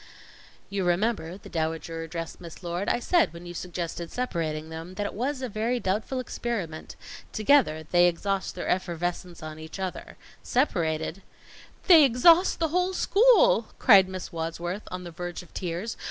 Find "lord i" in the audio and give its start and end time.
2.63-2.97